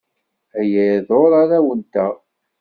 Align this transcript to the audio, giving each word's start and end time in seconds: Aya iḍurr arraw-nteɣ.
Aya 0.59 0.83
iḍurr 0.95 1.31
arraw-nteɣ. 1.41 2.13